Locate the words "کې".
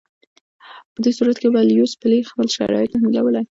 1.41-1.47